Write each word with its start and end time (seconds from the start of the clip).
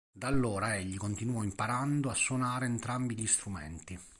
Da 0.11 0.25
allora, 0.25 0.75
egli 0.77 0.97
continuò 0.97 1.43
imparando 1.43 2.09
a 2.09 2.15
suonare 2.15 2.65
entrambi 2.65 3.13
gli 3.15 3.27
strumenti. 3.27 3.99